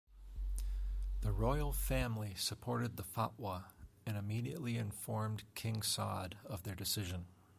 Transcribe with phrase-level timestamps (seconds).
[1.21, 3.65] The royal family supported the "fatwa"
[4.03, 7.27] and immediately informed King Saud of their decision.